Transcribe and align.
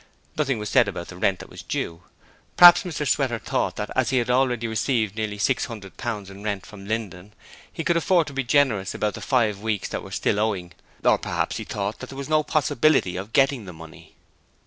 Nothing 0.35 0.57
was 0.57 0.67
said 0.67 0.87
about 0.87 1.09
the 1.09 1.15
rent 1.15 1.37
that 1.37 1.49
was 1.49 1.61
due. 1.61 2.01
Perhaps 2.57 2.81
Mr 2.81 3.07
Sweater 3.07 3.37
thought 3.37 3.75
that 3.75 3.91
as 3.95 4.09
he 4.09 4.17
had 4.17 4.31
already 4.31 4.65
received 4.67 5.15
nearly 5.15 5.37
six 5.37 5.65
hundred 5.65 5.95
pounds 5.97 6.27
in 6.31 6.41
rent 6.41 6.65
from 6.65 6.87
Linden 6.87 7.33
he 7.71 7.83
could 7.83 7.97
afford 7.97 8.25
to 8.25 8.33
be 8.33 8.43
generous 8.43 8.95
about 8.95 9.13
the 9.13 9.21
five 9.21 9.59
weeks 9.59 9.89
that 9.89 10.01
were 10.01 10.09
still 10.09 10.39
owing 10.39 10.71
or 11.05 11.19
perhaps 11.19 11.57
he 11.57 11.63
thought 11.65 11.99
there 11.99 12.17
was 12.17 12.29
no 12.29 12.41
possibility 12.41 13.15
of 13.15 13.31
getting 13.31 13.65
the 13.65 13.73
money. 13.73 14.15